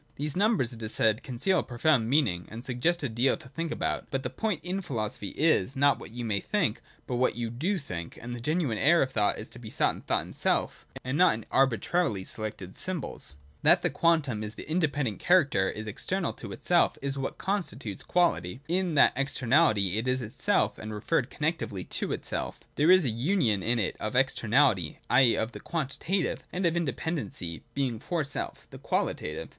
These 0.15 0.35
numbers, 0.35 0.73
it 0.73 0.81
is 0.81 0.95
said, 0.95 1.21
conceal 1.21 1.59
a 1.59 1.63
profound 1.63 2.09
meaning, 2.09 2.47
and 2.49 2.65
suggest 2.65 3.03
a 3.03 3.07
deal 3.07 3.37
to 3.37 3.47
think 3.47 3.71
about. 3.71 4.07
But 4.09 4.23
the 4.23 4.31
point 4.31 4.61
in 4.63 4.81
philosophy 4.81 5.29
is, 5.37 5.75
not 5.75 5.99
what 5.99 6.09
you 6.09 6.25
may 6.25 6.39
think, 6.39 6.81
but 7.05 7.17
what 7.17 7.35
you 7.35 7.51
do 7.51 7.77
think: 7.77 8.17
and 8.19 8.33
the 8.35 8.39
genuine 8.41 8.79
air 8.79 9.03
of 9.03 9.11
thought 9.11 9.37
is 9.37 9.47
to 9.51 9.59
be 9.59 9.69
sought 9.69 9.93
in 9.93 10.01
thought 10.01 10.25
itself, 10.25 10.87
and 11.03 11.19
not 11.19 11.35
in 11.35 11.45
arbitrarily 11.51 12.23
selected 12.23 12.75
symbols. 12.75 13.35
105.] 13.61 13.61
That 13.61 13.81
the 13.83 13.91
Quantum 13.95 14.39
in 14.41 14.45
its 14.47 14.55
independent 14.55 15.19
character 15.19 15.69
is 15.69 15.85
external 15.85 16.33
to 16.33 16.51
itself, 16.51 16.97
is 16.99 17.19
what 17.19 17.37
constitutes 17.37 18.01
its 18.01 18.07
quality. 18.09 18.53
In 18.53 18.53
I05, 18.53 18.57
io6.] 18.57 18.71
NUMBER 18.71 18.71
AND 18.71 18.97
RATIO. 18.97 19.05
199 19.05 19.11
that 19.15 19.21
externality 19.21 19.97
it 19.99 20.07
is 20.07 20.21
itself 20.23 20.77
and 20.79 20.91
referred 20.91 21.29
connectively 21.29 21.87
to 21.87 22.11
itself 22.11 22.59
There 22.73 22.89
is 22.89 23.05
a 23.05 23.09
union 23.11 23.61
in 23.61 23.77
it 23.77 23.95
of 23.99 24.15
externality, 24.15 24.97
i.e. 25.11 25.35
the 25.35 25.59
quantitative, 25.59 26.39
and 26.51 26.65
of 26.65 26.75
independency 26.75 27.61
(Being 27.75 27.99
for 27.99 28.23
self),— 28.23 28.67
the 28.71 28.79
qualitative. 28.79 29.49